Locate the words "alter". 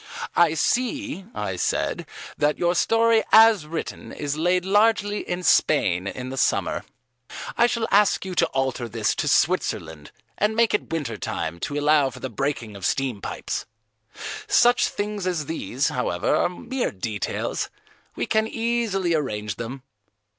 8.47-8.89